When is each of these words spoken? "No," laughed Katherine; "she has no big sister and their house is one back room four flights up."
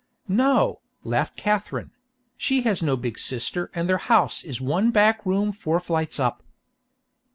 "No," 0.27 0.81
laughed 1.03 1.37
Katherine; 1.37 1.91
"she 2.35 2.61
has 2.61 2.81
no 2.81 2.97
big 2.97 3.19
sister 3.19 3.69
and 3.75 3.87
their 3.87 3.99
house 3.99 4.43
is 4.43 4.59
one 4.59 4.89
back 4.89 5.23
room 5.27 5.51
four 5.51 5.79
flights 5.79 6.19
up." 6.19 6.41